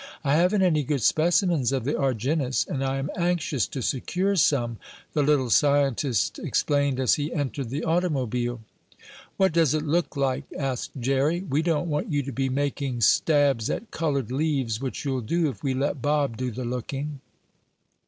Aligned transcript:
I 0.23 0.33
haven't 0.33 0.63
any 0.63 0.81
good 0.81 1.03
specimens 1.03 1.71
of 1.71 1.83
the 1.83 1.93
Argynnis, 1.93 2.65
and 2.67 2.83
I 2.83 2.97
am 2.97 3.11
anxious 3.15 3.67
to 3.67 3.83
secure 3.83 4.35
some," 4.35 4.77
the 5.13 5.21
little 5.21 5.51
scientist 5.51 6.39
explained 6.39 6.99
as 6.99 7.13
he 7.13 7.31
entered 7.31 7.69
the 7.69 7.83
automobile. 7.83 8.61
"What 9.37 9.51
does 9.53 9.75
it 9.75 9.83
look 9.85 10.17
like?" 10.17 10.45
asked 10.57 10.99
Jerry. 10.99 11.41
"We 11.41 11.61
don't 11.61 11.87
want 11.87 12.11
you 12.11 12.23
to 12.23 12.31
be 12.31 12.49
making 12.49 13.01
stabs 13.01 13.69
at 13.69 13.91
colored 13.91 14.31
leaves, 14.31 14.81
which 14.81 15.05
you'll 15.05 15.21
do 15.21 15.51
if 15.51 15.61
we 15.61 15.75
let 15.75 16.01
Bob 16.01 16.35
do 16.35 16.49
the 16.49 16.65
looking." 16.65 17.21